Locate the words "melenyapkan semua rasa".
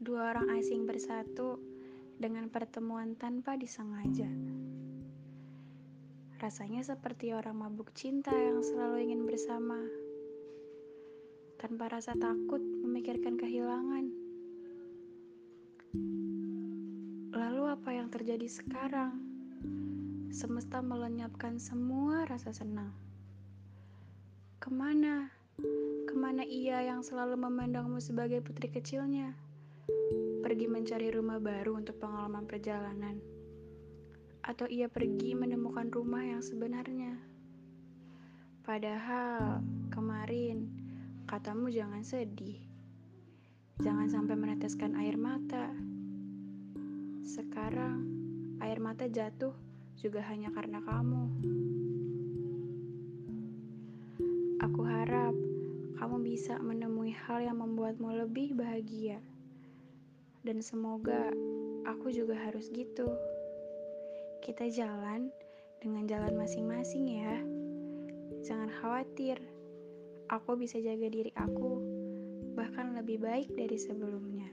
20.80-22.56